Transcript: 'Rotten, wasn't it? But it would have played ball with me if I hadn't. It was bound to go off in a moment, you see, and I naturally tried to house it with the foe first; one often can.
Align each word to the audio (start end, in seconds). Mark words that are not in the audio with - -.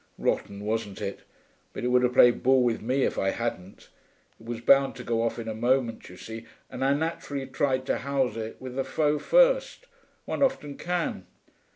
'Rotten, 0.17 0.61
wasn't 0.65 0.99
it? 0.99 1.19
But 1.73 1.83
it 1.83 1.89
would 1.89 2.01
have 2.01 2.13
played 2.15 2.41
ball 2.41 2.63
with 2.63 2.81
me 2.81 3.03
if 3.03 3.19
I 3.19 3.29
hadn't. 3.29 3.89
It 4.39 4.47
was 4.47 4.59
bound 4.59 4.95
to 4.95 5.03
go 5.03 5.21
off 5.21 5.37
in 5.37 5.47
a 5.47 5.53
moment, 5.53 6.09
you 6.09 6.17
see, 6.17 6.47
and 6.71 6.83
I 6.83 6.95
naturally 6.95 7.45
tried 7.45 7.85
to 7.85 7.99
house 7.99 8.35
it 8.35 8.57
with 8.59 8.73
the 8.75 8.83
foe 8.83 9.19
first; 9.19 9.85
one 10.25 10.41
often 10.41 10.75
can. 10.75 11.27